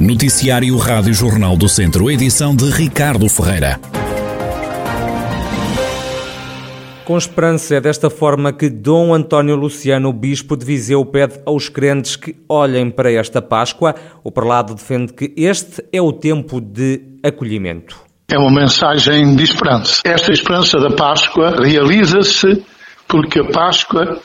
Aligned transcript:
Noticiário 0.00 0.78
Rádio 0.78 1.12
Jornal 1.12 1.58
do 1.58 1.68
Centro, 1.68 2.10
edição 2.10 2.56
de 2.56 2.70
Ricardo 2.70 3.28
Ferreira. 3.28 3.78
Com 7.04 7.18
esperança, 7.18 7.74
é 7.74 7.80
desta 7.82 8.08
forma 8.08 8.50
que 8.50 8.70
Dom 8.70 9.12
António 9.12 9.54
Luciano, 9.56 10.10
bispo 10.10 10.56
de 10.56 10.64
Viseu, 10.64 11.04
pede 11.04 11.38
aos 11.44 11.68
crentes 11.68 12.16
que 12.16 12.34
olhem 12.48 12.90
para 12.90 13.12
esta 13.12 13.42
Páscoa. 13.42 13.94
O 14.24 14.32
prelado 14.32 14.74
defende 14.74 15.12
que 15.12 15.34
este 15.36 15.84
é 15.92 16.00
o 16.00 16.14
tempo 16.14 16.62
de 16.62 17.02
acolhimento. 17.22 17.98
É 18.32 18.38
uma 18.38 18.50
mensagem 18.50 19.36
de 19.36 19.44
esperança. 19.44 20.00
Esta 20.06 20.32
esperança 20.32 20.78
da 20.78 20.96
Páscoa 20.96 21.62
realiza-se 21.62 22.64
porque 23.06 23.40
a 23.40 23.50
Páscoa 23.50 24.18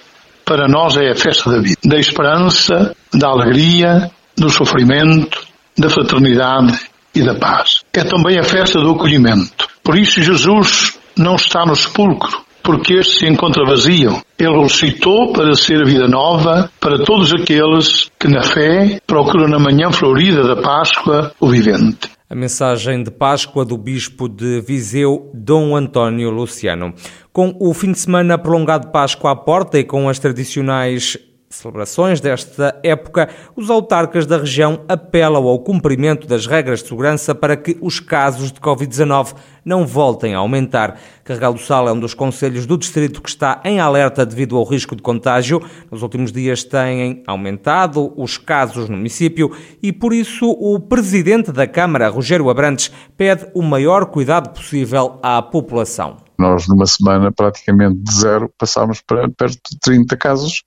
para 0.46 0.70
nós 0.70 0.96
é 0.96 1.12
a 1.12 1.16
festa 1.16 1.52
da 1.52 1.60
vida, 1.60 1.80
da 1.84 2.00
esperança, 2.00 2.96
da 3.14 3.28
alegria, 3.28 4.10
do 4.38 4.50
sofrimento, 4.50 5.45
da 5.78 5.90
fraternidade 5.90 6.78
e 7.14 7.24
da 7.24 7.36
paz. 7.36 7.82
É 7.94 8.04
também 8.04 8.38
a 8.38 8.44
festa 8.44 8.80
do 8.80 8.92
acolhimento. 8.92 9.68
Por 9.84 9.98
isso 9.98 10.22
Jesus 10.22 11.00
não 11.18 11.36
está 11.36 11.66
no 11.66 11.76
sepulcro, 11.76 12.46
porque 12.62 12.96
este 12.96 13.20
se 13.20 13.28
encontra 13.28 13.66
vazio. 13.66 14.22
Ele 14.38 14.62
ressuscitou 14.62 15.32
para 15.32 15.54
ser 15.54 15.82
a 15.82 15.86
vida 15.86 16.08
nova 16.08 16.70
para 16.80 17.04
todos 17.04 17.34
aqueles 17.34 18.10
que 18.20 18.28
na 18.28 18.42
fé 18.42 19.00
procuram 19.08 19.48
na 19.48 19.60
manhã 19.60 19.92
florida 19.92 20.44
da 20.44 20.62
Páscoa 20.62 21.32
o 21.40 21.48
vivente. 21.48 22.10
A 22.28 22.34
mensagem 22.34 23.04
de 23.04 23.12
Páscoa 23.12 23.64
do 23.64 23.78
Bispo 23.78 24.28
de 24.28 24.60
Viseu, 24.60 25.30
Dom 25.34 25.76
António 25.76 26.32
Luciano. 26.32 26.94
Com 27.32 27.56
o 27.60 27.72
fim 27.74 27.92
de 27.92 28.00
semana 28.00 28.38
prolongado 28.38 28.88
de 28.88 28.92
Páscoa 28.92 29.32
à 29.32 29.36
porta 29.36 29.78
e 29.78 29.84
com 29.84 30.10
as 30.10 30.18
tradicionais 30.18 31.18
celebrações 31.56 32.22
desta 32.22 32.80
época, 32.84 33.30
os 33.56 33.70
autarcas 33.70 34.26
da 34.26 34.38
região 34.38 34.82
apelam 34.88 35.44
ao 35.48 35.60
cumprimento 35.60 36.28
das 36.28 36.46
regras 36.46 36.82
de 36.82 36.90
segurança 36.90 37.34
para 37.34 37.56
que 37.56 37.78
os 37.82 38.00
casos 38.00 38.52
de 38.52 38.60
Covid-19 38.60 39.36
não 39.64 39.86
voltem 39.86 40.36
a 40.36 40.38
aumentar. 40.38 41.00
Carregal 41.24 41.54
do 41.54 41.60
Sal 41.60 41.88
é 41.88 41.92
um 41.92 42.00
dos 42.00 42.14
conselhos 42.14 42.66
do 42.66 42.78
distrito 42.78 43.22
que 43.22 43.30
está 43.30 43.60
em 43.66 43.80
alerta 43.80 44.26
devido 44.26 44.56
ao 44.56 44.64
risco 44.64 44.96
de 44.96 45.02
contágio. 45.02 45.62
Nos 45.90 46.04
últimos 46.04 46.32
dias 46.32 46.64
têm 46.64 47.24
aumentado 47.26 48.14
os 48.16 48.38
casos 48.38 48.88
no 48.88 48.96
município 48.96 49.52
e 49.82 49.92
por 49.92 50.14
isso 50.14 50.50
o 50.50 50.80
presidente 50.80 51.52
da 51.52 51.66
Câmara, 51.66 52.10
Rogério 52.10 52.50
Abrantes, 52.50 52.92
pede 53.18 53.48
o 53.56 53.64
maior 53.64 54.06
cuidado 54.06 54.50
possível 54.50 55.20
à 55.24 55.42
população. 55.42 56.18
Nós, 56.38 56.68
numa 56.68 56.86
semana, 56.86 57.32
praticamente 57.32 57.96
de 57.96 58.14
zero, 58.14 58.52
passámos 58.58 59.02
para 59.02 59.30
perto 59.30 59.58
de 59.72 59.80
30 59.80 60.18
casos 60.18 60.64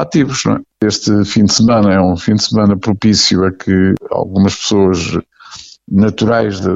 ativos. 0.00 0.44
É? 0.46 0.86
Este 0.86 1.24
fim 1.24 1.44
de 1.44 1.52
semana 1.52 1.92
é 1.92 2.00
um 2.00 2.16
fim 2.16 2.34
de 2.34 2.44
semana 2.44 2.76
propício 2.76 3.44
a 3.44 3.52
que 3.52 3.94
algumas 4.10 4.54
pessoas 4.56 5.18
naturais 5.90 6.60
de, 6.60 6.70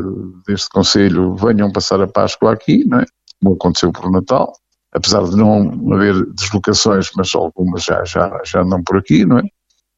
deste 0.47 0.69
Conselho 0.71 1.35
venham 1.37 1.71
passar 1.71 2.01
a 2.01 2.07
Páscoa 2.07 2.53
aqui, 2.53 2.85
não 2.85 3.01
é? 3.01 3.05
como 3.43 3.55
aconteceu 3.57 3.93
por 3.93 4.11
Natal, 4.11 4.53
apesar 4.93 5.25
de 5.25 5.37
não 5.37 5.93
haver 5.93 6.27
deslocações, 6.33 7.11
mas 7.17 7.35
algumas 7.35 7.83
já, 7.83 8.05
já, 8.05 8.41
já 8.45 8.63
andam 8.63 8.83
por 8.83 8.99
aqui, 8.99 9.25
não 9.25 9.39
é? 9.39 9.43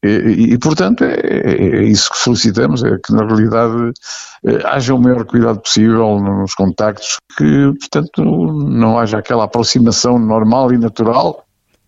E, 0.03 0.53
e, 0.53 0.57
portanto, 0.59 1.03
é, 1.03 1.15
é, 1.15 1.83
isso 1.83 2.11
que 2.11 2.17
solicitamos, 2.19 2.83
é 2.83 2.97
que 3.03 3.11
na 3.11 3.25
realidade 3.25 3.91
eh, 4.45 4.61
haja 4.63 4.93
o 4.93 5.01
maior 5.01 5.25
cuidado 5.25 5.59
possível 5.59 6.19
nos 6.19 6.53
contactos, 6.53 7.17
que, 7.35 7.73
portanto, 7.79 8.23
não 8.23 8.99
haja 8.99 9.17
aquela 9.17 9.45
aproximação 9.45 10.19
normal 10.19 10.71
e 10.71 10.77
natural 10.77 11.44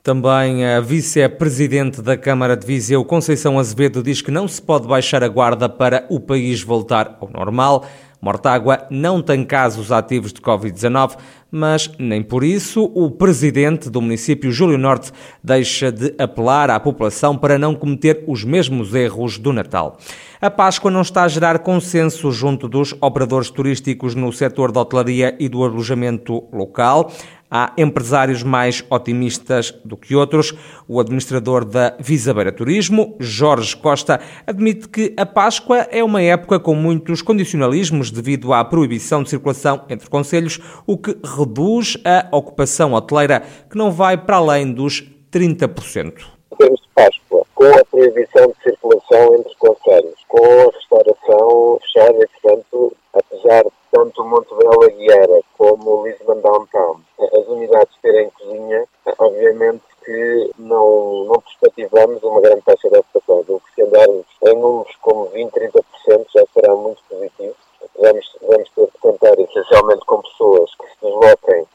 também 0.08 0.66
a 0.66 0.80
vice-presidente 0.80 2.02
da 2.02 2.16
Câmara 2.16 2.55
de 2.55 2.66
Viseu, 2.66 3.03
Conceição 3.03 3.59
Azevedo, 3.59 4.02
diz 4.02 4.22
que 4.22 4.31
não 4.31 4.47
se 4.47 4.61
pode 4.61 4.88
baixar 4.88 5.22
a 5.22 5.27
guarda 5.27 5.67
para 5.67 6.05
o 6.09 6.17
país 6.17 6.63
voltar 6.63 7.17
ao 7.19 7.30
normal. 7.30 7.86
Mortágua 8.22 8.88
não 8.89 9.22
tem 9.22 9.44
casos 9.44 9.91
ativos 9.91 10.31
de 10.31 10.39
Covid-19, 10.39 11.17
mas 11.51 11.91
nem 12.00 12.23
por 12.23 12.41
isso 12.41 12.90
o 12.96 13.12
presidente 13.12 13.90
do 13.90 14.01
município, 14.01 14.50
Júlio 14.50 14.78
Norte, 14.78 15.12
deixa 15.44 15.91
de 15.91 16.16
apelar 16.17 16.69
à 16.69 16.79
população 16.79 17.38
para 17.38 17.59
não 17.59 17.75
cometer 17.75 18.23
os 18.28 18.46
mesmos 18.46 18.96
erros 18.96 19.38
do 19.38 19.51
Natal. 19.51 19.97
A 20.40 20.50
Páscoa 20.50 20.91
não 20.91 21.01
está 21.01 21.23
a 21.23 21.28
gerar 21.28 21.59
consenso 21.59 22.31
junto 22.31 22.67
dos 22.67 22.94
operadores 23.01 23.50
turísticos 23.50 24.13
no 24.13 24.31
setor 24.31 24.72
da 24.72 24.81
hotelaria 24.81 25.35
e 25.40 25.50
do 25.50 25.63
alojamento 25.63 26.44
local. 26.53 27.12
Há 27.50 27.72
empresários 27.78 28.44
mais 28.44 28.84
otimistas 28.90 29.72
do 29.85 29.96
que 29.96 30.13
outros. 30.13 30.53
O 30.85 31.00
administrador 31.00 31.63
da 31.63 31.96
Visabeira 31.97 32.52
Turismo, 32.52 33.16
Jorge 33.22 33.75
Costa, 33.78 34.19
admite 34.46 34.90
que 34.90 35.13
a 35.16 35.25
Páscoa 35.25 35.88
é 35.90 36.03
uma 36.03 36.22
época 36.22 36.59
com 36.59 36.75
muitos 36.75 37.22
condicionalismos 37.22 38.12
devido 38.12 38.52
à 38.52 38.66
proibição 38.66 39.24
de 39.24 39.30
circulação 39.30 39.85
entre 39.88 40.09
conselhos, 40.09 40.59
o 40.85 40.97
que 40.97 41.18
reduz 41.24 41.97
a 42.03 42.28
ocupação 42.35 42.91
hoteleira, 42.91 43.41
que 43.69 43.78
não 43.78 43.91
vai 43.91 44.18
para 44.18 44.35
além 44.35 44.74
dos 44.74 45.02
30%. 45.31 46.16
Temos 46.58 46.81
Páscoa, 46.94 47.46
com 47.56 47.66
a 47.66 47.85
proibição 47.85 48.47
de 48.47 48.64
circulação 48.64 49.35
entre 49.35 49.56
conselhos, 49.56 50.16
com 50.28 50.46
a 50.46 50.72
restauração 50.74 51.79
fechada 51.81 52.18
e, 52.18 52.41
portanto, 52.41 52.94
apesar 53.14 53.64
de 53.64 53.72
tanto 53.91 54.24
Montebello 54.25 54.84
Aguiara 54.84 55.41
como 55.58 56.06
Lisbon 56.06 56.41
Downtown 56.41 57.08
as 57.19 57.47
unidades 57.47 57.96
terem 58.02 58.29
cozinha, 58.31 58.85
obviamente 59.18 59.84
que 60.06 60.52
não, 60.59 61.25
não 61.25 61.41
perspectivamos 61.41 62.22
uma 62.24 62.41
grande 62.41 62.62
taxa 62.62 62.90
de 62.90 62.97
ocupação. 62.97 63.44
O 63.47 63.59
que 63.59 63.74
se 63.75 63.84
andarmos 63.84 64.25
em 64.44 64.56
números 64.56 64.96
como 65.02 65.25
20, 65.25 65.52
30% 65.52 66.25
já 66.34 66.44
será 66.53 66.75
muito 66.75 67.02
positivo. 67.09 67.56
Vamos, 68.00 68.38
vamos 68.41 68.69
ter 68.69 68.88
que 68.88 68.97
contar 69.00 69.40
essencialmente 69.40 70.06
com 70.06 70.22
pessoas 70.22 70.72
que 70.75 70.88
se 70.88 71.06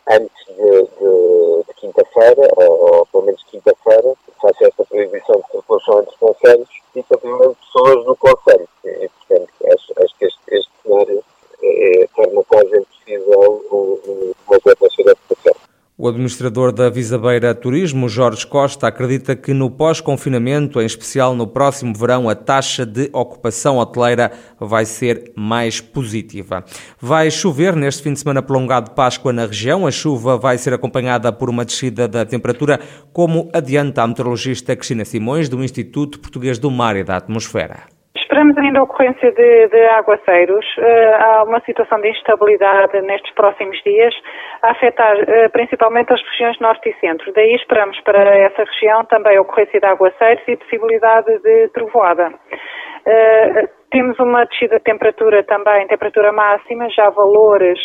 antes 0.08 0.46
de, 0.46 0.54
de, 0.54 1.64
de 1.66 1.74
quinta-feira, 1.76 2.48
ou, 2.56 2.96
ou, 2.96 3.06
pelo 3.06 3.24
menos 3.24 3.42
quinta-feira, 3.44 4.14
faça 4.40 4.66
esta 4.66 4.84
proibição 4.84 5.36
de 5.36 5.52
circulação 5.52 6.00
entre 6.00 6.16
conselhos, 6.16 6.68
e 6.94 7.02
também 7.04 7.54
pessoas 7.54 8.04
do 8.04 8.16
conselho. 8.16 8.68
E, 8.84 9.08
portanto, 9.08 9.52
acho, 9.72 9.92
acho 10.04 10.18
que 10.18 10.24
este, 10.26 10.40
este 10.48 10.70
cenário 10.82 11.24
é, 11.62 12.08
torna 12.14 12.42
quase 12.44 12.76
impossível 12.76 14.34
uma 14.46 14.58
boa 14.58 14.76
taxa 14.76 15.02
de 15.02 15.10
ocupação. 15.10 15.54
O 15.98 16.01
administrador 16.12 16.72
da 16.72 16.88
Visabeira 16.88 17.54
Turismo, 17.54 18.08
Jorge 18.08 18.46
Costa, 18.46 18.86
acredita 18.86 19.34
que 19.34 19.52
no 19.52 19.70
pós-confinamento, 19.70 20.80
em 20.80 20.86
especial 20.86 21.34
no 21.34 21.46
próximo 21.46 21.94
verão, 21.94 22.28
a 22.28 22.34
taxa 22.34 22.86
de 22.86 23.10
ocupação 23.12 23.78
hoteleira 23.78 24.30
vai 24.60 24.84
ser 24.84 25.32
mais 25.34 25.80
positiva. 25.80 26.64
Vai 27.00 27.30
chover 27.30 27.74
neste 27.74 28.02
fim 28.02 28.12
de 28.12 28.20
semana 28.20 28.40
prolongado 28.40 28.90
de 28.90 28.94
Páscoa 28.94 29.32
na 29.32 29.46
região. 29.46 29.86
A 29.86 29.90
chuva 29.90 30.38
vai 30.38 30.56
ser 30.56 30.72
acompanhada 30.72 31.32
por 31.32 31.50
uma 31.50 31.64
descida 31.64 32.06
da 32.06 32.24
temperatura, 32.24 32.78
como 33.12 33.50
adianta 33.52 34.02
a 34.02 34.06
meteorologista 34.06 34.76
Cristina 34.76 35.04
Simões, 35.04 35.48
do 35.48 35.62
Instituto 35.64 36.20
Português 36.20 36.58
do 36.58 36.70
Mar 36.70 36.96
e 36.96 37.04
da 37.04 37.16
Atmosfera. 37.16 38.01
Esperamos 38.32 38.56
ainda 38.56 38.78
a 38.78 38.84
ocorrência 38.84 39.30
de, 39.30 39.68
de 39.68 39.86
aguaceiros. 39.88 40.64
Uh, 40.78 41.14
há 41.20 41.44
uma 41.44 41.60
situação 41.66 42.00
de 42.00 42.08
instabilidade 42.08 42.98
nestes 43.02 43.30
próximos 43.34 43.78
dias 43.82 44.14
a 44.62 44.70
afetar 44.70 45.18
uh, 45.18 45.50
principalmente 45.52 46.14
as 46.14 46.22
regiões 46.30 46.58
norte 46.58 46.88
e 46.88 46.94
centro. 46.98 47.30
Daí 47.34 47.54
esperamos 47.56 48.00
para 48.00 48.22
essa 48.38 48.64
região 48.64 49.04
também 49.04 49.36
a 49.36 49.42
ocorrência 49.42 49.78
de 49.78 49.84
aguaceiros 49.84 50.42
e 50.48 50.56
possibilidade 50.56 51.38
de 51.40 51.68
trovoada. 51.74 52.28
Uh, 52.30 53.68
temos 53.90 54.18
uma 54.18 54.46
descida 54.46 54.78
de 54.78 54.84
temperatura 54.84 55.44
também, 55.44 55.86
temperatura 55.86 56.32
máxima, 56.32 56.88
já 56.88 57.10
valores 57.10 57.78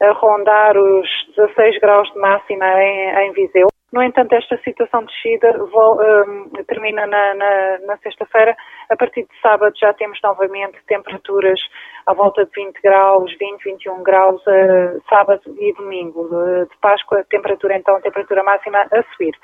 a 0.00 0.12
rondar 0.12 0.76
os 0.76 1.08
16 1.36 1.80
graus 1.80 2.08
de 2.12 2.20
máxima 2.20 2.66
em, 2.80 3.26
em 3.26 3.32
Viseu. 3.32 3.66
No 3.90 4.02
entanto, 4.02 4.34
esta 4.34 4.58
situação 4.58 5.00
de 5.00 5.06
descida 5.06 5.50
um, 5.62 6.50
termina 6.66 7.06
na, 7.06 7.34
na, 7.34 7.78
na 7.86 7.96
sexta-feira. 7.98 8.54
A 8.90 8.96
partir 8.96 9.22
de 9.22 9.40
sábado 9.40 9.72
já 9.80 9.94
temos 9.94 10.18
novamente 10.22 10.78
temperaturas 10.86 11.58
à 12.06 12.12
volta 12.12 12.44
de 12.44 12.50
20 12.54 12.82
graus, 12.82 13.34
20, 13.38 13.64
21 13.64 14.02
graus, 14.02 14.42
uh, 14.46 15.02
sábado 15.08 15.40
e 15.58 15.72
domingo. 15.72 16.28
De, 16.28 16.68
de 16.68 16.76
Páscoa, 16.82 17.24
temperatura 17.30 17.76
então, 17.78 17.98
temperatura 18.02 18.42
máxima 18.44 18.78
a 18.78 19.02
subir. 19.14 19.34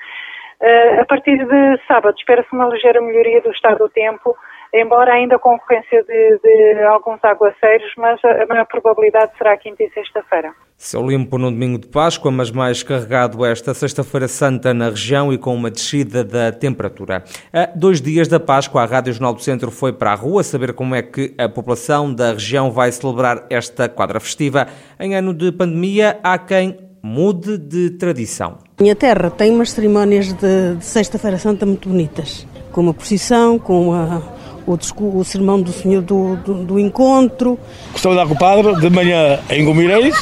Uh, 0.61 1.01
a 1.01 1.05
partir 1.05 1.43
de 1.43 1.81
sábado 1.87 2.15
espera-se 2.15 2.53
uma 2.53 2.69
ligeira 2.69 3.01
melhoria 3.01 3.41
do 3.41 3.49
estado 3.49 3.79
do 3.79 3.89
tempo, 3.89 4.37
embora 4.71 5.13
ainda 5.13 5.39
com 5.39 5.55
ocorrência 5.55 6.03
de, 6.03 6.37
de 6.37 6.83
alguns 6.83 7.23
aguaceiros, 7.23 7.91
mas 7.97 8.23
a 8.23 8.45
maior 8.45 8.67
probabilidade 8.67 9.35
será 9.39 9.57
quinta 9.57 9.83
e 9.83 9.89
sexta-feira. 9.89 10.53
Céu 10.77 11.07
limpo 11.07 11.37
no 11.37 11.49
domingo 11.49 11.79
de 11.79 11.87
Páscoa, 11.87 12.29
mas 12.29 12.51
mais 12.51 12.83
carregado 12.83 13.45
esta 13.45 13.73
Sexta-feira 13.73 14.27
Santa 14.27 14.73
na 14.73 14.89
região 14.89 15.31
e 15.31 15.37
com 15.37 15.55
uma 15.55 15.71
descida 15.71 16.21
da 16.21 16.51
temperatura. 16.51 17.23
A 17.51 17.67
dois 17.73 18.01
dias 18.01 18.27
da 18.27 18.41
Páscoa, 18.41 18.83
a 18.83 18.85
Rádio 18.85 19.13
Jornal 19.13 19.33
do 19.33 19.41
Centro 19.41 19.71
foi 19.71 19.93
para 19.93 20.11
a 20.11 20.15
rua 20.15 20.43
saber 20.43 20.73
como 20.73 20.93
é 20.93 21.01
que 21.01 21.33
a 21.37 21.47
população 21.47 22.13
da 22.13 22.33
região 22.33 22.71
vai 22.71 22.91
celebrar 22.91 23.45
esta 23.49 23.87
quadra 23.87 24.19
festiva. 24.19 24.67
Em 24.99 25.15
ano 25.15 25.33
de 25.33 25.49
pandemia, 25.53 26.19
há 26.21 26.37
quem 26.37 26.77
mude 27.01 27.57
de 27.57 27.91
tradição. 27.91 28.57
Minha 28.79 28.95
terra 28.97 29.29
tem 29.29 29.51
umas 29.51 29.71
cerimónias 29.71 30.33
de, 30.33 30.75
de 30.75 30.85
Sexta-feira 30.85 31.37
Santa 31.37 31.65
muito 31.65 31.87
bonitas, 31.87 32.45
com 32.73 32.81
uma 32.81 32.93
procissão, 32.93 33.57
com 33.57 33.89
uma 33.89 34.21
o, 34.67 34.77
o 35.19 35.23
sermão 35.23 35.61
do 35.61 35.71
Senhor 35.71 36.01
do, 36.01 36.35
do, 36.35 36.65
do 36.65 36.79
Encontro. 36.79 37.57
Costumo 37.93 38.13
dar 38.13 38.27
com 38.27 38.33
o 38.33 38.37
padre 38.37 38.75
de 38.75 38.89
manhã 38.89 39.39
em 39.49 39.63
Gomireis 39.63 40.15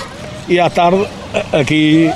e 0.48 0.60
à 0.60 0.69
tarde 0.69 1.07
aqui, 1.51 2.12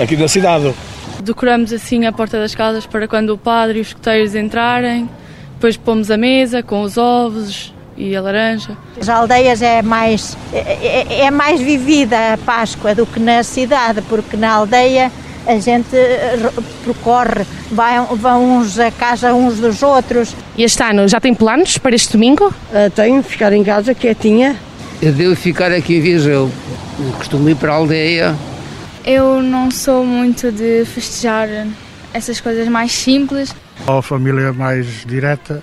aqui 0.00 0.16
na 0.16 0.28
cidade. 0.28 0.74
Decoramos 1.20 1.72
assim 1.72 2.06
a 2.06 2.12
porta 2.12 2.38
das 2.38 2.54
casas 2.54 2.86
para 2.86 3.08
quando 3.08 3.30
o 3.30 3.38
padre 3.38 3.78
e 3.78 3.80
os 3.80 3.88
escuteiros 3.88 4.34
entrarem, 4.34 5.08
depois 5.54 5.76
pomos 5.76 6.10
a 6.10 6.16
mesa 6.16 6.62
com 6.62 6.82
os 6.82 6.98
ovos 6.98 7.72
e 7.96 8.14
a 8.14 8.20
laranja. 8.20 8.76
As 9.00 9.08
aldeias 9.08 9.62
é 9.62 9.82
mais, 9.82 10.36
é, 10.52 11.24
é 11.26 11.30
mais 11.30 11.60
vivida 11.60 12.34
a 12.34 12.38
Páscoa 12.38 12.94
do 12.94 13.06
que 13.06 13.20
na 13.20 13.42
cidade, 13.42 14.02
porque 14.02 14.36
na 14.36 14.52
aldeia 14.52 15.10
a 15.46 15.58
gente 15.58 15.88
percorre, 16.84 17.46
vai, 17.70 17.98
vão 18.16 18.58
uns 18.58 18.78
a 18.78 18.90
casa 18.90 19.34
uns 19.34 19.60
dos 19.60 19.82
outros. 19.82 20.34
E 20.56 20.64
este 20.64 20.82
ano 20.82 21.06
já 21.06 21.20
tem 21.20 21.34
planos 21.34 21.78
para 21.78 21.94
este 21.94 22.12
domingo? 22.12 22.46
Uh, 22.46 22.90
tenho, 22.94 23.22
ficar 23.22 23.52
em 23.52 23.62
casa 23.62 23.94
quietinha. 23.94 24.56
Eu 25.02 25.12
devo 25.12 25.36
ficar 25.36 25.70
aqui 25.72 25.96
em 25.96 26.00
Viseu, 26.00 26.50
costumo 27.18 27.48
ir 27.48 27.56
para 27.56 27.72
a 27.72 27.76
aldeia. 27.76 28.34
Eu 29.04 29.42
não 29.42 29.70
sou 29.70 30.04
muito 30.04 30.50
de 30.50 30.84
festejar 30.86 31.48
essas 32.12 32.40
coisas 32.40 32.66
mais 32.68 32.92
simples. 32.92 33.54
A 33.86 34.00
família 34.00 34.52
mais 34.52 35.04
direta 35.04 35.62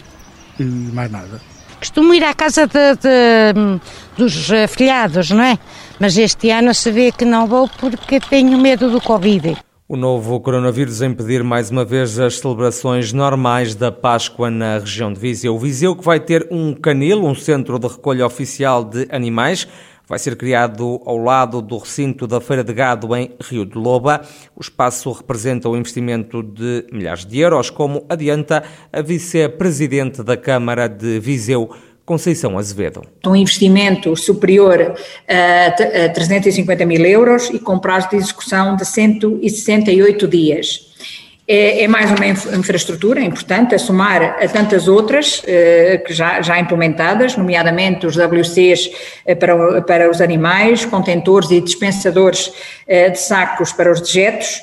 e 0.59 0.63
mais 0.63 1.11
nada. 1.11 1.41
Costumo 1.79 2.13
ir 2.13 2.23
à 2.23 2.35
casa 2.35 2.67
de, 2.67 2.95
de, 2.95 3.79
dos 4.15 4.51
afilhados, 4.51 5.31
não 5.31 5.43
é? 5.43 5.57
Mas 5.99 6.15
este 6.17 6.51
ano 6.51 6.73
se 6.75 6.91
vê 6.91 7.11
que 7.11 7.25
não 7.25 7.47
vou 7.47 7.67
porque 7.67 8.19
tenho 8.19 8.55
medo 8.59 8.91
do 8.91 9.01
Covid. 9.01 9.57
O 9.91 9.97
novo 9.97 10.39
coronavírus 10.39 11.01
a 11.01 11.05
impedir 11.05 11.43
mais 11.43 11.69
uma 11.69 11.83
vez 11.83 12.17
as 12.17 12.39
celebrações 12.39 13.11
normais 13.11 13.75
da 13.75 13.91
Páscoa 13.91 14.49
na 14.49 14.77
região 14.77 15.11
de 15.11 15.19
Viseu. 15.19 15.59
Viseu 15.59 15.97
que 15.97 16.05
vai 16.05 16.17
ter 16.17 16.47
um 16.49 16.73
canil, 16.73 17.25
um 17.25 17.35
centro 17.35 17.77
de 17.77 17.89
recolha 17.89 18.25
oficial 18.25 18.85
de 18.85 19.05
animais, 19.11 19.67
vai 20.07 20.17
ser 20.17 20.37
criado 20.37 21.01
ao 21.05 21.17
lado 21.17 21.61
do 21.61 21.77
recinto 21.77 22.25
da 22.25 22.39
Feira 22.39 22.63
de 22.63 22.71
Gado 22.73 23.13
em 23.13 23.31
Rio 23.43 23.65
de 23.65 23.77
Loba. 23.77 24.21
O 24.55 24.61
espaço 24.61 25.11
representa 25.11 25.67
um 25.67 25.75
investimento 25.75 26.41
de 26.41 26.87
milhares 26.89 27.25
de 27.25 27.39
euros, 27.39 27.69
como 27.69 28.05
adianta 28.07 28.63
a 28.93 29.01
vice-presidente 29.01 30.23
da 30.23 30.37
Câmara 30.37 30.87
de 30.87 31.19
Viseu, 31.19 31.69
Conceição 32.11 32.57
Azevedo. 32.57 33.03
Um 33.25 33.33
investimento 33.37 34.17
superior 34.17 34.95
a 35.29 36.09
350 36.09 36.85
mil 36.85 37.05
euros 37.05 37.49
e 37.49 37.57
com 37.57 37.79
prazo 37.79 38.09
de 38.09 38.17
execução 38.17 38.75
de 38.75 38.85
168 38.85 40.27
dias. 40.27 40.91
É, 41.47 41.83
é, 41.83 41.87
mais 41.87 42.11
uma 42.11 42.27
infraestrutura 42.27 43.21
importante, 43.21 43.75
a 43.75 43.79
somar 43.79 44.43
a 44.43 44.47
tantas 44.49 44.89
outras 44.89 45.41
eh, 45.47 46.03
que 46.05 46.13
já, 46.13 46.41
já 46.41 46.59
implementadas, 46.59 47.37
nomeadamente 47.37 48.05
os 48.05 48.17
WCs 48.17 48.89
eh, 49.25 49.33
para, 49.33 49.81
para 49.81 50.11
os 50.11 50.19
animais, 50.19 50.83
contentores 50.83 51.49
e 51.49 51.61
dispensadores 51.61 52.51
eh, 52.85 53.09
de 53.09 53.19
sacos 53.19 53.71
para 53.71 53.89
os 53.89 54.01
dejetos 54.01 54.61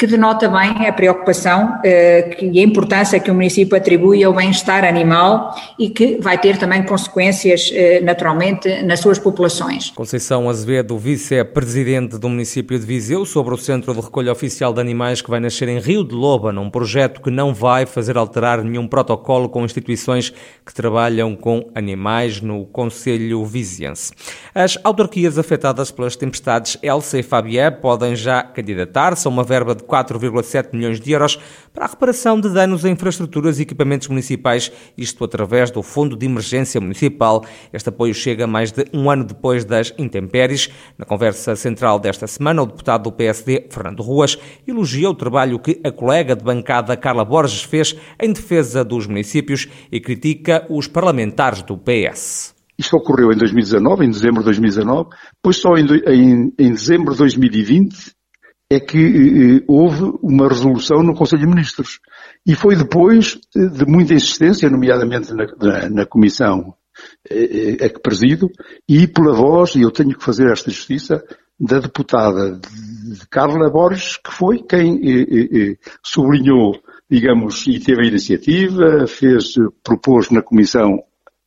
que 0.00 0.06
denota 0.06 0.48
bem 0.48 0.88
a 0.88 0.92
preocupação 0.94 1.78
eh, 1.84 2.38
e 2.40 2.58
a 2.58 2.62
importância 2.62 3.20
que 3.20 3.30
o 3.30 3.34
município 3.34 3.76
atribui 3.76 4.24
ao 4.24 4.32
bem-estar 4.32 4.82
animal 4.82 5.54
e 5.78 5.90
que 5.90 6.16
vai 6.22 6.38
ter 6.38 6.56
também 6.56 6.82
consequências, 6.82 7.70
eh, 7.70 8.00
naturalmente, 8.00 8.82
nas 8.82 9.00
suas 9.00 9.18
populações. 9.18 9.90
Conceição 9.90 10.48
Azevedo, 10.48 10.96
vice-presidente 10.96 12.16
do 12.16 12.30
município 12.30 12.78
de 12.78 12.86
Viseu, 12.86 13.26
sobre 13.26 13.52
o 13.52 13.58
Centro 13.58 13.92
de 13.92 14.00
Recolha 14.00 14.32
Oficial 14.32 14.72
de 14.72 14.80
Animais 14.80 15.20
que 15.20 15.28
vai 15.28 15.38
nascer 15.38 15.68
em 15.68 15.78
Rio 15.78 16.02
de 16.02 16.14
Loba, 16.14 16.50
num 16.50 16.70
projeto 16.70 17.20
que 17.20 17.30
não 17.30 17.52
vai 17.52 17.84
fazer 17.84 18.16
alterar 18.16 18.64
nenhum 18.64 18.88
protocolo 18.88 19.50
com 19.50 19.66
instituições 19.66 20.32
que 20.64 20.72
trabalham 20.72 21.36
com 21.36 21.70
animais 21.74 22.40
no 22.40 22.64
Conselho 22.64 23.44
Viziense. 23.44 24.14
As 24.54 24.78
autarquias 24.82 25.36
afetadas 25.38 25.90
pelas 25.90 26.16
tempestades 26.16 26.78
Elsa 26.82 27.18
e 27.18 27.22
Fabié 27.22 27.70
podem 27.70 28.16
já 28.16 28.42
candidatar-se 28.42 29.28
a 29.28 29.30
uma 29.30 29.44
verba 29.44 29.74
de 29.74 29.89
4,7 29.90 30.68
milhões 30.72 31.00
de 31.00 31.10
euros 31.10 31.38
para 31.74 31.84
a 31.84 31.88
reparação 31.88 32.40
de 32.40 32.48
danos 32.48 32.84
a 32.84 32.90
infraestruturas 32.90 33.58
e 33.58 33.62
equipamentos 33.62 34.08
municipais, 34.08 34.70
isto 34.96 35.24
através 35.24 35.70
do 35.70 35.82
Fundo 35.82 36.16
de 36.16 36.26
Emergência 36.26 36.80
Municipal. 36.80 37.44
Este 37.72 37.88
apoio 37.88 38.14
chega 38.14 38.46
mais 38.46 38.70
de 38.70 38.84
um 38.94 39.10
ano 39.10 39.24
depois 39.24 39.64
das 39.64 39.92
intempéries. 39.98 40.68
Na 40.96 41.04
conversa 41.04 41.56
central 41.56 41.98
desta 41.98 42.26
semana, 42.26 42.62
o 42.62 42.66
deputado 42.66 43.04
do 43.04 43.12
PSD, 43.12 43.66
Fernando 43.70 44.02
Ruas, 44.02 44.38
elogia 44.66 45.10
o 45.10 45.14
trabalho 45.14 45.58
que 45.58 45.80
a 45.84 45.90
colega 45.90 46.36
de 46.36 46.44
bancada 46.44 46.96
Carla 46.96 47.24
Borges 47.24 47.62
fez 47.62 47.96
em 48.20 48.32
defesa 48.32 48.84
dos 48.84 49.06
municípios 49.06 49.66
e 49.90 50.00
critica 50.00 50.66
os 50.70 50.86
parlamentares 50.86 51.62
do 51.62 51.76
PS. 51.76 52.54
Isto 52.80 52.96
ocorreu 52.96 53.30
em 53.30 53.36
2019, 53.36 54.06
em 54.06 54.10
dezembro 54.10 54.38
de 54.38 54.46
2019, 54.46 55.10
pois 55.42 55.58
só 55.58 55.76
em, 55.76 55.86
em, 56.06 56.52
em 56.58 56.72
dezembro 56.72 57.12
de 57.12 57.18
2020 57.18 58.12
é 58.70 58.78
que 58.78 58.98
eh, 58.98 59.56
eh, 59.56 59.64
houve 59.66 60.16
uma 60.22 60.48
resolução 60.48 61.02
no 61.02 61.14
Conselho 61.14 61.42
de 61.42 61.48
Ministros. 61.48 61.98
E 62.46 62.54
foi 62.54 62.76
depois 62.76 63.36
eh, 63.56 63.66
de 63.66 63.84
muita 63.84 64.14
insistência, 64.14 64.70
nomeadamente 64.70 65.34
na, 65.34 65.46
na, 65.60 65.90
na 65.90 66.06
comissão 66.06 66.74
a 67.30 67.88
que 67.88 68.00
presido, 68.02 68.50
e 68.86 69.06
pela 69.06 69.32
voz, 69.32 69.74
e 69.74 69.80
eu 69.80 69.90
tenho 69.90 70.14
que 70.14 70.22
fazer 70.22 70.50
esta 70.50 70.70
justiça, 70.70 71.24
da 71.58 71.78
deputada 71.78 72.60
de 72.60 73.26
Carla 73.30 73.70
Borges, 73.70 74.18
que 74.18 74.30
foi 74.30 74.62
quem 74.62 75.00
sublinhou, 76.04 76.74
digamos, 77.08 77.66
e 77.66 77.80
teve 77.80 78.02
a 78.02 78.08
iniciativa, 78.08 79.06
fez, 79.06 79.54
propôs 79.82 80.30
na 80.30 80.42
comissão 80.42 81.02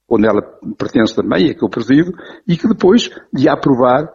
onde 0.09 0.27
ela 0.27 0.41
pertence 0.77 1.15
também, 1.15 1.49
é 1.49 1.53
que 1.53 1.63
eu 1.63 1.69
presido, 1.69 2.13
e 2.47 2.57
que 2.57 2.67
depois 2.67 3.09
de 3.31 3.49
aprovar 3.49 4.03
eh, 4.03 4.13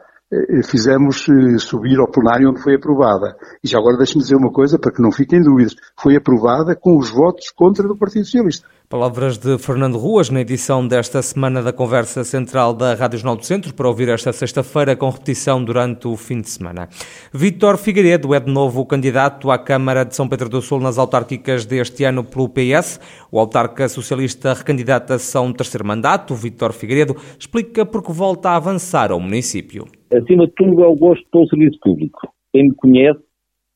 fizemos 0.64 1.26
eh, 1.28 1.58
subir 1.58 1.98
ao 1.98 2.10
plenário 2.10 2.50
onde 2.50 2.62
foi 2.62 2.74
aprovada. 2.74 3.36
E 3.64 3.68
já 3.68 3.78
agora 3.78 3.96
deixe-me 3.96 4.22
dizer 4.22 4.36
uma 4.36 4.52
coisa 4.52 4.78
para 4.78 4.92
que 4.92 5.00
não 5.00 5.10
fiquem 5.10 5.40
dúvidas. 5.42 5.74
Foi 5.98 6.16
aprovada 6.16 6.76
com 6.76 6.98
os 6.98 7.08
votos 7.08 7.50
contra 7.50 7.86
do 7.86 7.96
Partido 7.96 8.24
Socialista. 8.24 8.66
Palavras 8.88 9.36
de 9.36 9.58
Fernando 9.58 9.98
Ruas 9.98 10.30
na 10.30 10.40
edição 10.40 10.86
desta 10.86 11.20
semana 11.20 11.62
da 11.62 11.74
Conversa 11.74 12.24
Central 12.24 12.72
da 12.72 12.94
Rádio 12.94 13.18
Jornal 13.18 13.36
do 13.36 13.44
Centro, 13.44 13.74
para 13.74 13.86
ouvir 13.86 14.08
esta 14.08 14.32
sexta-feira 14.32 14.96
com 14.96 15.10
repetição 15.10 15.62
durante 15.62 16.08
o 16.08 16.16
fim 16.16 16.40
de 16.40 16.48
semana. 16.48 16.88
Vítor 17.30 17.76
Figueiredo 17.76 18.34
é 18.34 18.40
de 18.40 18.50
novo 18.50 18.86
candidato 18.86 19.50
à 19.50 19.58
Câmara 19.58 20.04
de 20.04 20.16
São 20.16 20.26
Pedro 20.26 20.48
do 20.48 20.62
Sul 20.62 20.80
nas 20.80 20.96
autárquicas 20.96 21.66
deste 21.66 22.04
ano 22.04 22.24
pelo 22.24 22.48
PS. 22.48 22.98
O 23.30 23.38
autarca 23.38 23.86
socialista 23.90 24.54
recandidata-se 24.54 25.36
a 25.36 25.40
um 25.42 25.52
terceiro 25.52 25.86
mandato. 25.86 26.34
Vítor 26.34 26.72
Figueiredo 26.72 27.14
explica 27.38 27.84
porque 27.84 28.10
volta 28.10 28.50
a 28.50 28.56
avançar 28.56 29.12
ao 29.12 29.20
município 29.20 29.86
acima 30.12 30.46
de 30.46 30.52
tudo, 30.54 30.82
é 30.82 30.86
o 30.86 30.96
gosto 30.96 31.24
pelo 31.30 31.48
serviço 31.48 31.78
público. 31.80 32.32
Quem 32.52 32.68
me 32.68 32.74
conhece 32.74 33.20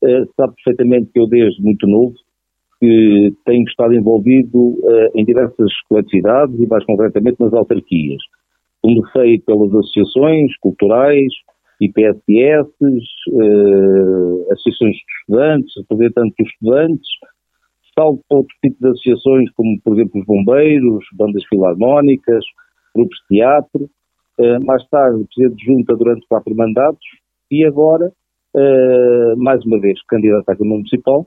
uh, 0.04 0.32
sabe 0.36 0.54
perfeitamente 0.56 1.10
que 1.12 1.20
eu, 1.20 1.26
desde 1.26 1.62
muito 1.62 1.86
novo, 1.86 2.14
que 2.80 3.32
tenho 3.44 3.64
estado 3.64 3.94
envolvido 3.94 4.58
uh, 4.58 5.10
em 5.14 5.24
diversas 5.24 5.72
coletividades 5.88 6.58
e, 6.58 6.66
mais 6.66 6.84
concretamente, 6.84 7.40
nas 7.40 7.52
autarquias. 7.52 8.20
Comecei 8.82 9.38
pelas 9.40 9.70
associações 9.74 10.56
culturais, 10.58 11.32
IPSS, 11.82 12.70
eh, 12.80 14.52
associações 14.52 14.94
de 14.94 15.04
estudantes, 15.20 15.72
representantes 15.76 16.34
dos 16.38 16.48
estudantes, 16.48 17.08
salto 17.98 18.20
para 18.28 18.38
outro 18.38 18.54
tipo 18.62 18.76
de 18.80 18.88
associações, 18.88 19.50
como, 19.52 19.80
por 19.82 19.94
exemplo, 19.94 20.20
os 20.20 20.26
bombeiros, 20.26 21.04
bandas 21.14 21.44
filarmónicas, 21.48 22.44
grupos 22.94 23.18
de 23.22 23.36
teatro, 23.36 23.84
eh, 23.84 23.88
mais 24.64 24.86
tarde 24.88 25.24
presidente 25.34 25.58
de 25.58 25.64
junta 25.64 25.96
durante 25.96 26.26
quatro 26.28 26.54
mandatos 26.54 27.04
e 27.50 27.64
agora, 27.66 28.10
uh, 28.54 29.36
mais 29.36 29.64
uma 29.64 29.78
vez, 29.78 30.00
candidato 30.08 30.48
à 30.48 30.56
Câmara 30.56 30.76
Municipal 30.78 31.26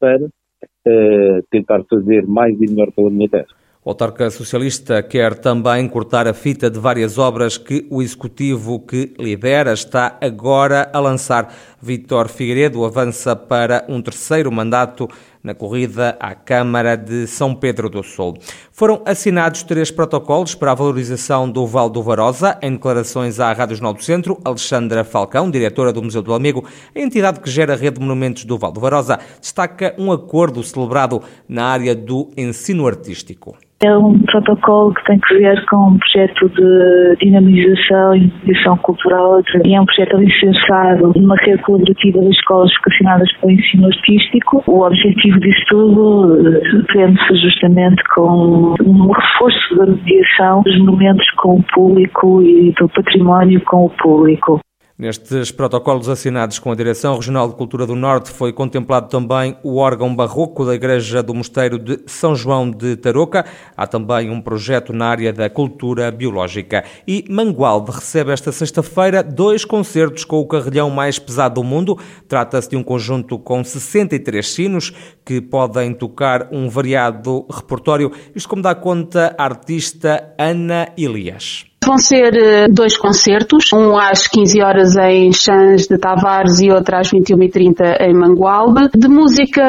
para 0.00 0.24
uh, 0.24 1.42
tentar 1.50 1.84
fazer 1.84 2.26
mais 2.26 2.54
e 2.60 2.66
melhor 2.66 2.90
pela 2.92 3.10
minha 3.10 3.28
terra. 3.28 3.46
O 3.86 3.90
autarca 3.90 4.28
socialista 4.30 5.00
quer 5.00 5.38
também 5.38 5.88
cortar 5.88 6.26
a 6.26 6.34
fita 6.34 6.68
de 6.68 6.76
várias 6.76 7.18
obras 7.18 7.56
que 7.56 7.86
o 7.88 8.02
executivo 8.02 8.80
que 8.80 9.14
lidera 9.16 9.72
está 9.72 10.18
agora 10.20 10.90
a 10.92 10.98
lançar. 10.98 11.54
Vítor 11.80 12.28
Figueiredo 12.28 12.84
avança 12.84 13.36
para 13.36 13.84
um 13.88 14.02
terceiro 14.02 14.50
mandato 14.50 15.06
na 15.46 15.54
corrida 15.54 16.16
à 16.18 16.34
Câmara 16.34 16.96
de 16.96 17.24
São 17.28 17.54
Pedro 17.54 17.88
do 17.88 18.02
Sul. 18.02 18.36
Foram 18.72 19.00
assinados 19.06 19.62
três 19.62 19.92
protocolos 19.92 20.56
para 20.56 20.72
a 20.72 20.74
valorização 20.74 21.48
do 21.48 21.64
Val 21.64 21.88
do 21.88 22.02
Varosa. 22.02 22.58
Em 22.60 22.72
declarações 22.72 23.38
à 23.38 23.52
Rádio 23.52 23.76
Jornal 23.76 23.94
do 23.94 24.02
Centro, 24.02 24.40
Alexandra 24.44 25.04
Falcão, 25.04 25.48
diretora 25.48 25.92
do 25.92 26.02
Museu 26.02 26.20
do 26.20 26.34
Amigo, 26.34 26.66
a 26.92 26.98
entidade 26.98 27.38
que 27.38 27.48
gera 27.48 27.74
a 27.74 27.76
rede 27.76 28.00
de 28.00 28.00
monumentos 28.00 28.44
do 28.44 28.58
Val 28.58 28.72
do 28.72 28.80
Varosa, 28.80 29.20
destaca 29.40 29.94
um 29.96 30.10
acordo 30.10 30.64
celebrado 30.64 31.22
na 31.48 31.66
área 31.66 31.94
do 31.94 32.28
ensino 32.36 32.84
artístico. 32.84 33.56
É 33.82 33.94
um 33.94 34.18
protocolo 34.20 34.94
que 34.94 35.04
tem 35.04 35.20
que 35.20 35.34
ver 35.34 35.62
com 35.66 35.88
um 35.88 35.98
projeto 35.98 36.48
de 36.48 37.16
dinamização 37.20 38.16
e 38.16 38.24
educação 38.24 38.78
cultural 38.78 39.42
e 39.66 39.74
é 39.74 39.80
um 39.80 39.84
projeto 39.84 40.16
alicerçado 40.16 41.12
numa 41.14 41.36
rede 41.36 41.62
colaborativa 41.62 42.22
das 42.22 42.30
escolas 42.30 42.72
vocacionadas 42.78 43.30
para 43.36 43.48
o 43.48 43.50
ensino 43.50 43.86
artístico. 43.86 44.64
O 44.66 44.80
objetivo 44.80 45.38
disso 45.40 45.62
tudo 45.68 46.48
eh, 46.48 46.82
prende-se 46.86 47.36
justamente 47.36 48.02
com 48.14 48.74
um 48.82 49.12
reforço 49.12 49.76
da 49.76 49.86
mediação 49.86 50.62
dos 50.62 50.78
momentos 50.78 51.30
com 51.36 51.56
o 51.56 51.62
público 51.74 52.42
e 52.42 52.72
do 52.72 52.88
património 52.88 53.60
com 53.60 53.84
o 53.84 53.90
público. 53.90 54.58
Nestes 54.98 55.50
protocolos 55.50 56.08
assinados 56.08 56.58
com 56.58 56.72
a 56.72 56.74
Direção 56.74 57.16
Regional 57.16 57.50
de 57.50 57.54
Cultura 57.54 57.86
do 57.86 57.94
Norte 57.94 58.30
foi 58.30 58.50
contemplado 58.50 59.10
também 59.10 59.54
o 59.62 59.76
órgão 59.76 60.16
barroco 60.16 60.64
da 60.64 60.74
Igreja 60.74 61.22
do 61.22 61.34
Mosteiro 61.34 61.78
de 61.78 62.00
São 62.06 62.34
João 62.34 62.70
de 62.70 62.96
Tarouca. 62.96 63.44
Há 63.76 63.86
também 63.86 64.30
um 64.30 64.40
projeto 64.40 64.94
na 64.94 65.08
área 65.08 65.34
da 65.34 65.50
cultura 65.50 66.10
biológica. 66.10 66.82
E 67.06 67.26
Mangualde 67.28 67.90
recebe 67.90 68.32
esta 68.32 68.50
sexta-feira 68.50 69.22
dois 69.22 69.66
concertos 69.66 70.24
com 70.24 70.40
o 70.40 70.46
carrilhão 70.46 70.88
mais 70.88 71.18
pesado 71.18 71.56
do 71.56 71.62
mundo. 71.62 71.98
Trata-se 72.26 72.70
de 72.70 72.76
um 72.76 72.82
conjunto 72.82 73.38
com 73.38 73.62
63 73.62 74.50
sinos 74.50 74.94
que 75.22 75.42
podem 75.42 75.92
tocar 75.92 76.48
um 76.50 76.70
variado 76.70 77.44
repertório. 77.50 78.10
Isto 78.34 78.48
como 78.48 78.62
dá 78.62 78.74
conta 78.74 79.34
a 79.36 79.44
artista 79.44 80.34
Ana 80.38 80.88
Elias. 80.96 81.75
Vão 81.86 81.98
ser 81.98 82.34
eh, 82.34 82.66
dois 82.68 82.96
concertos, 82.96 83.72
um 83.72 83.96
às 83.96 84.26
15 84.26 84.60
horas 84.60 84.96
em 84.96 85.32
Chãs 85.32 85.86
de 85.86 85.96
Tavares 85.96 86.58
e 86.58 86.68
outro 86.68 86.96
às 86.96 87.08
21h30 87.12 88.00
em 88.00 88.12
Mangualde, 88.12 88.90
de 88.92 89.06
música 89.06 89.62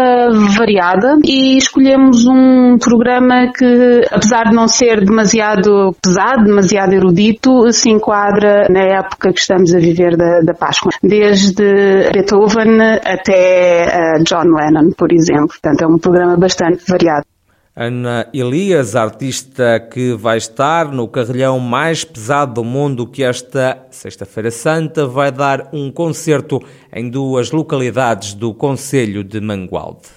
variada 0.58 1.20
e 1.24 1.58
escolhemos 1.60 2.26
um 2.26 2.80
programa 2.80 3.52
que, 3.56 4.02
apesar 4.12 4.46
de 4.46 4.56
não 4.56 4.68
ser 4.68 5.06
demasiado 5.06 5.96
pesado, 6.02 6.46
demasiado 6.46 6.94
erudito, 6.94 7.72
se 7.72 7.92
enquadra 7.92 8.68
na 8.68 8.98
época 8.98 9.32
que 9.32 9.40
estamos 9.40 9.76
a 9.76 9.78
viver 9.78 10.18
da, 10.18 10.40
da 10.40 10.56
Páscoa. 10.56 10.92
Desde 11.04 12.10
Beethoven 12.12 12.82
até 13.06 13.84
uh, 14.18 14.24
John 14.24 14.56
Lennon, 14.56 14.90
por 14.98 15.14
exemplo. 15.14 15.50
Portanto, 15.50 15.84
é 15.84 15.88
um 15.88 16.00
programa 16.00 16.36
bastante 16.36 16.84
variado. 16.90 17.26
Ana 17.80 18.28
Elias, 18.34 18.96
artista 18.96 19.80
que 19.80 20.14
vai 20.14 20.40
estar 20.40 20.92
no 20.92 21.08
carrilhão 21.08 21.60
mais 21.60 22.04
pesado 22.04 22.56
do 22.56 22.64
mundo, 22.64 23.06
que 23.06 23.22
esta 23.22 23.86
Sexta-feira 23.92 24.50
Santa 24.50 25.06
vai 25.06 25.32
dar 25.32 25.70
um 25.72 25.92
concerto 25.92 26.60
em 26.92 27.08
duas 27.08 27.52
localidades 27.52 28.34
do 28.34 28.52
Conselho 28.52 29.24
de 29.24 29.40
Mangualde. 29.40 30.17